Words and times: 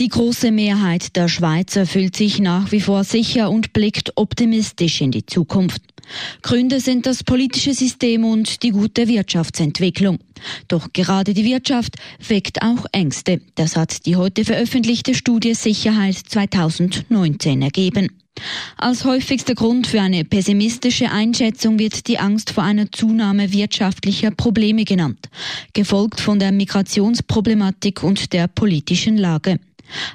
Die 0.00 0.08
große 0.08 0.50
Mehrheit 0.50 1.14
der 1.14 1.28
Schweizer 1.28 1.86
fühlt 1.86 2.16
sich 2.16 2.40
nach 2.40 2.72
wie 2.72 2.80
vor 2.80 3.04
sicher 3.04 3.48
und 3.48 3.72
blickt 3.72 4.16
optimistisch 4.16 5.00
in 5.00 5.12
die 5.12 5.24
Zukunft. 5.24 5.82
Gründe 6.42 6.80
sind 6.80 7.06
das 7.06 7.22
politische 7.22 7.74
System 7.74 8.24
und 8.24 8.64
die 8.64 8.70
gute 8.70 9.06
Wirtschaftsentwicklung. 9.06 10.18
Doch 10.66 10.92
gerade 10.92 11.32
die 11.32 11.44
Wirtschaft 11.44 11.94
weckt 12.26 12.60
auch 12.62 12.86
Ängste. 12.90 13.40
Das 13.54 13.76
hat 13.76 14.04
die 14.04 14.16
heute 14.16 14.44
veröffentlichte 14.44 15.14
Studie 15.14 15.54
Sicherheit 15.54 16.16
2019 16.16 17.62
ergeben. 17.62 18.08
Als 18.76 19.04
häufigster 19.04 19.54
Grund 19.54 19.86
für 19.86 20.00
eine 20.00 20.24
pessimistische 20.24 21.12
Einschätzung 21.12 21.78
wird 21.78 22.08
die 22.08 22.18
Angst 22.18 22.50
vor 22.50 22.64
einer 22.64 22.90
Zunahme 22.90 23.52
wirtschaftlicher 23.52 24.32
Probleme 24.32 24.84
genannt, 24.84 25.30
gefolgt 25.72 26.20
von 26.20 26.40
der 26.40 26.50
Migrationsproblematik 26.50 28.02
und 28.02 28.32
der 28.32 28.48
politischen 28.48 29.16
Lage. 29.16 29.60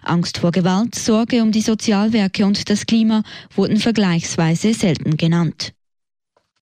Angst 0.04 0.38
vor 0.40 0.52
Gewalt, 0.52 0.96
Sorge 0.96 1.42
um 1.42 1.52
die 1.52 1.62
Sozialwerke 1.62 2.46
und 2.46 2.70
das 2.70 2.86
Klima 2.86 3.24
wurden 3.56 3.78
vergleichsweise 3.78 4.74
selten 4.74 5.18
genannt. 5.18 5.74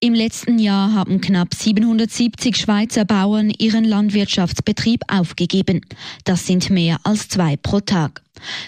Im 0.00 0.14
letzten 0.14 0.60
Jahr 0.60 0.94
haben 0.94 1.20
knapp 1.20 1.52
770 1.54 2.56
Schweizer 2.56 3.04
Bauern 3.04 3.50
ihren 3.50 3.82
Landwirtschaftsbetrieb 3.82 5.02
aufgegeben. 5.08 5.80
Das 6.22 6.46
sind 6.46 6.70
mehr 6.70 7.00
als 7.02 7.28
zwei 7.28 7.56
pro 7.56 7.80
Tag. 7.80 8.22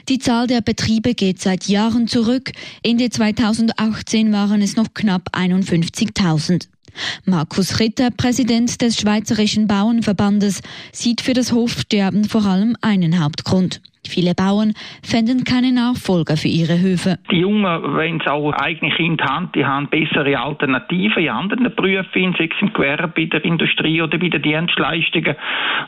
Die 0.09 0.19
Zahl 0.19 0.49
der 0.49 0.61
Betriebe 0.61 1.15
geht 1.15 1.41
seit 1.41 1.69
Jahren 1.69 2.09
zurück. 2.09 2.51
Ende 2.83 3.11
2018 3.11 4.33
waren 4.33 4.61
es 4.61 4.75
noch 4.75 4.93
knapp 4.93 5.29
51.000. 5.37 6.67
Markus 7.25 7.79
Ritter, 7.79 8.11
Präsident 8.11 8.81
des 8.83 8.99
Schweizerischen 8.99 9.69
Bauernverbandes, 9.69 10.63
sieht 10.93 11.21
für 11.21 11.35
das 11.35 11.53
Hofsterben 11.53 12.25
vor 12.25 12.45
allem 12.45 12.77
einen 12.81 13.23
Hauptgrund. 13.23 13.81
Viele 14.07 14.35
Bauern 14.35 14.73
fänden 15.05 15.45
keine 15.45 15.73
Nachfolger 15.73 16.37
für 16.37 16.49
ihre 16.49 16.81
Höfe. 16.81 17.19
Die 17.31 17.41
Jungen, 17.41 17.97
wenn 17.97 18.19
sie 18.19 18.31
auch 18.31 18.53
eigene 18.53 18.93
Kinder 18.95 19.25
haben, 19.25 19.51
die 19.55 19.65
haben 19.65 19.89
bessere 19.89 20.39
Alternativen 20.39 21.23
in 21.23 21.29
anderen 21.29 21.75
Berufen, 21.75 22.35
sei 22.37 22.45
es 22.45 22.61
im 22.61 22.73
Gewerbe, 22.73 23.13
bei 23.15 23.27
der 23.27 23.45
Industrie 23.45 24.01
oder 24.03 24.19
bei 24.19 24.29
den 24.29 24.43
Dienstleistungen. 24.43 25.37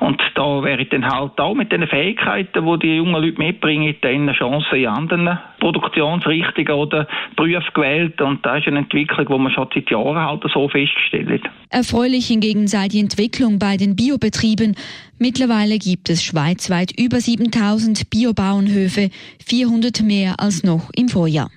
Und 0.01 0.23
da 0.35 0.63
wäre 0.63 0.85
dann 0.85 1.07
halt 1.07 1.41
auch 1.41 1.55
mit 1.55 1.73
den 1.73 1.87
Fähigkeiten, 1.87 2.65
die 2.65 2.79
die 2.79 2.97
jungen 2.97 3.23
Leute 3.23 3.39
mitbringen, 3.39 3.95
dann 4.03 4.11
eine 4.13 4.33
Chance 4.35 4.77
in 4.77 4.87
anderen 4.87 5.39
Produktionsrichtungen 5.61 6.73
oder 6.73 7.07
Berufen 7.37 7.73
gewählt. 7.75 8.21
Und 8.21 8.45
das 8.45 8.61
ist 8.61 8.69
eine 8.69 8.81
Entwicklung, 8.81 9.27
die 9.27 9.43
man 9.43 9.53
schon 9.53 9.69
seit 9.75 9.91
Jahren 9.91 10.17
halt 10.17 10.43
so 10.53 10.69
festgestellt. 10.69 11.43
Erfreulich 11.73 12.27
hingegen 12.27 12.69
sei 12.69 12.89
die 12.89 13.01
Entwicklung 13.01 13.59
bei 13.59 13.79
den 13.79 13.97
Biobetrieben. 13.97 14.77
Mittlerweile 15.19 15.79
gibt 15.79 16.11
es 16.11 16.23
schweizweit 16.23 16.93
über 17.01 17.19
7000 17.19 18.11
Biobauernhöfe, 18.11 19.09
400 19.47 20.03
mehr 20.03 20.39
als 20.39 20.65
noch 20.65 20.91
im 20.95 21.09
Vorjahr. 21.09 21.51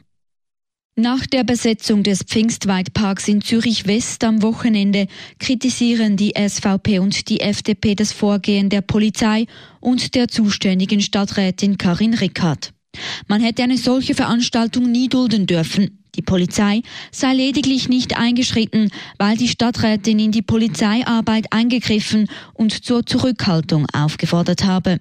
Nach 0.96 1.26
der 1.28 1.44
Besetzung 1.44 2.04
des 2.04 2.24
Pfingstweidparks 2.24 3.28
in 3.28 3.42
Zürich 3.42 3.88
West 3.88 4.24
am 4.24 4.42
Wochenende 4.42 5.08
kritisieren 5.38 6.16
die 6.16 6.34
SVP 6.38 7.00
und 7.00 7.28
die 7.28 7.42
FDP 7.42 7.96
das 7.96 8.14
Vorgehen 8.14 8.70
der 8.70 8.80
Polizei 8.80 9.48
und 9.82 10.16
der 10.16 10.30
zuständigen 10.30 11.02
Stadträtin 11.02 11.78
Karin 11.78 12.14
Rickard. 12.14 12.72
Man 13.28 13.42
hätte 13.42 13.64
eine 13.64 13.78
solche 13.78 14.16
Veranstaltung 14.16 14.90
nie 14.90 15.10
dulden 15.10 15.46
dürfen. 15.46 16.05
Die 16.16 16.22
Polizei 16.22 16.82
sei 17.12 17.34
lediglich 17.34 17.90
nicht 17.90 18.18
eingeschritten, 18.18 18.90
weil 19.18 19.38
die 19.38 19.48
Stadträtin 19.48 20.20
in 20.20 20.32
die 20.32 20.42
Polizeiarbeit 20.42 21.48
eingegriffen 21.52 22.28
und 22.54 22.72
zur 22.86 23.06
Zurückhaltung 23.06 23.86
aufgefordert 23.94 24.66
habe. 24.66 25.00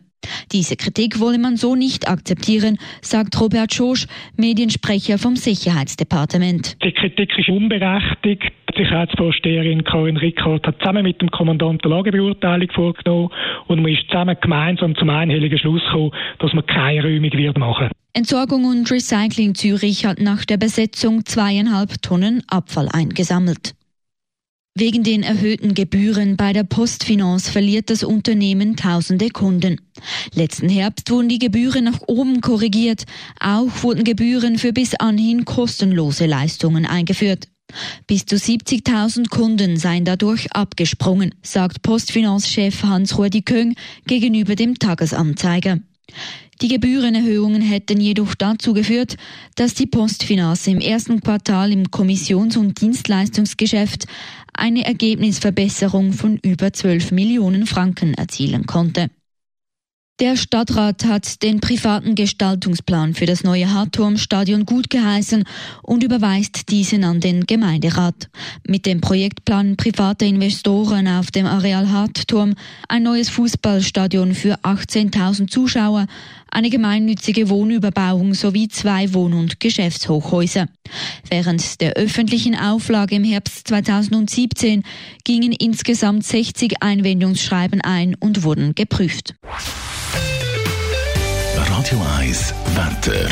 Diese 0.52 0.76
Kritik 0.76 1.20
wolle 1.20 1.38
man 1.38 1.56
so 1.56 1.74
nicht 1.74 2.08
akzeptieren, 2.08 2.78
sagt 3.02 3.40
Robert 3.40 3.74
Schosch, 3.74 4.06
Mediensprecher 4.36 5.18
vom 5.18 5.36
Sicherheitsdepartement. 5.36 6.82
Die 6.82 6.92
Kritik 6.92 7.38
ist 7.38 7.48
unberechtigt. 7.48 8.52
Die 8.70 8.82
Sicherheitsvorsteherin 8.82 9.84
Karin 9.84 10.16
Rickard 10.16 10.66
hat 10.66 10.78
zusammen 10.78 11.04
mit 11.04 11.20
dem 11.20 11.30
Kommandanten 11.30 11.90
Lagebeurteilung 11.90 12.70
vorgenommen 12.72 13.30
und 13.68 13.82
man 13.82 13.92
ist 13.92 14.08
zusammen 14.08 14.36
gemeinsam 14.40 14.96
zum 14.96 15.10
einhelligen 15.10 15.58
Schluss 15.58 15.84
gekommen, 15.84 16.10
dass 16.40 16.52
man 16.54 16.66
keine 16.66 17.04
Räumung 17.04 17.32
wird 17.32 17.58
machen. 17.58 17.90
Entsorgung 18.16 18.64
und 18.64 18.88
Recycling 18.92 19.56
Zürich 19.56 20.06
hat 20.06 20.20
nach 20.20 20.44
der 20.44 20.56
Besetzung 20.56 21.26
zweieinhalb 21.26 22.00
Tonnen 22.00 22.44
Abfall 22.46 22.88
eingesammelt. 22.88 23.74
Wegen 24.76 25.02
den 25.02 25.24
erhöhten 25.24 25.74
Gebühren 25.74 26.36
bei 26.36 26.52
der 26.52 26.62
Postfinance 26.62 27.50
verliert 27.50 27.90
das 27.90 28.04
Unternehmen 28.04 28.76
tausende 28.76 29.30
Kunden. 29.30 29.80
Letzten 30.32 30.68
Herbst 30.68 31.10
wurden 31.10 31.28
die 31.28 31.40
Gebühren 31.40 31.84
nach 31.84 32.02
oben 32.06 32.40
korrigiert. 32.40 33.04
Auch 33.40 33.82
wurden 33.82 34.04
Gebühren 34.04 34.58
für 34.58 34.72
bis 34.72 34.94
anhin 34.94 35.44
kostenlose 35.44 36.26
Leistungen 36.26 36.86
eingeführt. 36.86 37.48
Bis 38.06 38.26
zu 38.26 38.36
70.000 38.36 39.28
Kunden 39.28 39.76
seien 39.76 40.04
dadurch 40.04 40.52
abgesprungen, 40.52 41.34
sagt 41.42 41.82
Postfinance-Chef 41.82 42.80
Hans-Rudi 42.84 43.42
Köng 43.42 43.74
gegenüber 44.06 44.54
dem 44.54 44.78
Tagesanzeiger. 44.78 45.80
Die 46.62 46.68
Gebührenerhöhungen 46.68 47.62
hätten 47.62 48.00
jedoch 48.00 48.34
dazu 48.34 48.74
geführt, 48.74 49.16
dass 49.56 49.74
die 49.74 49.86
Postfinance 49.86 50.70
im 50.70 50.80
ersten 50.80 51.20
Quartal 51.20 51.72
im 51.72 51.90
Kommissions- 51.90 52.56
und 52.56 52.80
Dienstleistungsgeschäft 52.80 54.06
eine 54.52 54.84
Ergebnisverbesserung 54.84 56.12
von 56.12 56.38
über 56.38 56.72
12 56.72 57.10
Millionen 57.10 57.66
Franken 57.66 58.14
erzielen 58.14 58.66
konnte. 58.66 59.10
Der 60.20 60.36
Stadtrat 60.36 61.04
hat 61.06 61.42
den 61.42 61.58
privaten 61.58 62.14
Gestaltungsplan 62.14 63.14
für 63.14 63.26
das 63.26 63.42
neue 63.42 63.72
Hartturmstadion 63.74 64.64
gut 64.64 64.88
geheißen 64.88 65.42
und 65.82 66.04
überweist 66.04 66.70
diesen 66.70 67.02
an 67.02 67.18
den 67.18 67.46
Gemeinderat. 67.46 68.30
Mit 68.64 68.86
dem 68.86 69.00
Projektplan 69.00 69.76
privater 69.76 70.24
Investoren 70.24 71.08
auf 71.08 71.32
dem 71.32 71.46
Areal 71.46 71.90
Hartturm 71.90 72.54
ein 72.88 73.02
neues 73.02 73.28
Fußballstadion 73.30 74.36
für 74.36 74.54
18.000 74.60 75.48
Zuschauer, 75.48 76.06
eine 76.48 76.70
gemeinnützige 76.70 77.48
Wohnüberbauung 77.48 78.34
sowie 78.34 78.68
zwei 78.68 79.12
Wohn- 79.14 79.34
und 79.34 79.58
Geschäftshochhäuser. 79.58 80.68
Während 81.28 81.80
der 81.80 81.94
öffentlichen 81.94 82.54
Auflage 82.54 83.16
im 83.16 83.24
Herbst 83.24 83.66
2017 83.66 84.84
gingen 85.24 85.50
insgesamt 85.50 86.24
60 86.24 86.84
Einwendungsschreiben 86.84 87.80
ein 87.80 88.14
und 88.14 88.44
wurden 88.44 88.76
geprüft. 88.76 89.34
Radio 91.84 92.02
1 92.18 92.54
Wetter. 92.76 93.28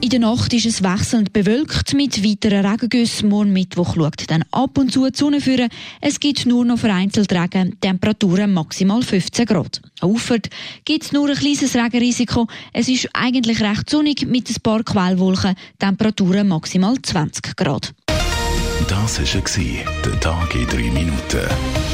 In 0.00 0.08
der 0.08 0.20
Nacht 0.20 0.52
ist 0.54 0.66
es 0.66 0.84
wechselnd 0.84 1.32
bewölkt 1.32 1.94
mit 1.94 2.22
weiteren 2.22 2.64
Regengüssen. 2.64 3.28
Morgen 3.28 3.52
Mittwoch 3.52 3.96
schaut 3.96 4.30
dann 4.30 4.44
ab 4.52 4.78
und 4.78 4.92
zu 4.92 5.10
die 5.10 5.18
Sonne 5.18 5.40
führen. 5.40 5.68
Es 6.00 6.20
gibt 6.20 6.46
nur 6.46 6.64
noch 6.64 6.78
vereinzelt 6.78 7.32
Regen, 7.32 7.80
Temperaturen 7.80 8.54
maximal 8.54 9.02
15 9.02 9.46
Grad. 9.46 9.82
Auffert 10.00 10.48
gibt 10.84 11.02
es 11.02 11.10
nur 11.10 11.28
ein 11.28 11.34
kleines 11.34 11.74
Regenrisiko. 11.74 12.46
Es 12.72 12.88
ist 12.88 13.08
eigentlich 13.14 13.60
recht 13.60 13.90
sonnig 13.90 14.24
mit 14.24 14.48
ein 14.48 14.62
paar 14.62 14.84
Quellwolken, 14.84 15.56
Temperaturen 15.80 16.46
maximal 16.46 16.94
20 17.02 17.56
Grad. 17.56 17.92
Das 18.86 19.18
war 19.18 20.02
der 20.04 20.20
Tag 20.20 20.54
in 20.54 20.68
3 20.68 20.76
Minuten. 20.92 21.93